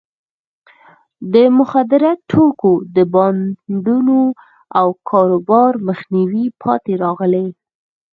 د 1.33 1.35
مخدره 1.57 2.11
توکو 2.31 2.73
د 2.95 2.97
بانډونو 3.13 4.19
او 4.79 4.87
کاروبار 5.09 5.71
مخنیوي 5.87 6.45
پاتې 6.61 6.93
راغلی. 7.03 7.47